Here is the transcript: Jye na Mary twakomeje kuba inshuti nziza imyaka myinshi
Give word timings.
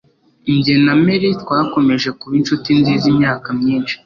Jye 0.63 0.75
na 0.85 0.93
Mary 1.03 1.27
twakomeje 1.41 2.09
kuba 2.19 2.33
inshuti 2.39 2.69
nziza 2.79 3.05
imyaka 3.13 3.47
myinshi 3.59 3.95